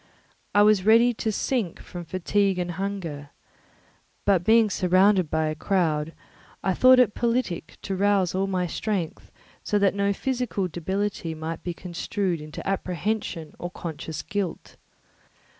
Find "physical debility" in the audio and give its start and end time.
10.11-11.35